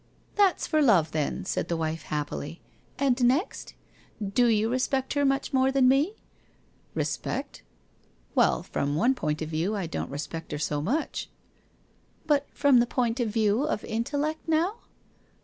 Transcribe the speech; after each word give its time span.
1 0.35 0.47
That's 0.47 0.65
for 0.65 0.81
love, 0.81 1.11
then,' 1.11 1.45
said 1.45 1.67
the 1.67 1.77
wife, 1.77 2.01
happily.' 2.01 2.59
And 2.97 3.23
next? 3.23 3.75
Do 4.19 4.47
you 4.47 4.67
respect 4.67 5.13
her 5.13 5.23
much 5.23 5.53
more 5.53 5.71
than 5.71 5.87
me?' 5.87 6.15
'Respect? 6.95 7.61
Well, 8.33 8.63
from 8.63 8.95
one 8.95 9.13
point 9.13 9.43
of 9.43 9.49
view 9.49 9.75
I 9.75 9.85
don't 9.85 10.09
re 10.09 10.17
spect 10.17 10.53
her 10.53 10.57
so 10.57 10.81
much!'' 10.81 11.29
But 12.25 12.47
from 12.51 12.79
the 12.79 12.87
point 12.87 13.19
of 13.19 13.29
view 13.29 13.61
of 13.61 13.83
intellect, 13.85 14.47
now 14.47 14.77